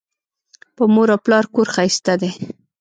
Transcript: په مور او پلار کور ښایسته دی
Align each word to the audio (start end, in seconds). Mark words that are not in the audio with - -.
په 0.75 0.83
مور 0.93 1.07
او 1.15 1.19
پلار 1.25 1.45
کور 1.53 1.67
ښایسته 1.73 2.13
دی 2.21 2.31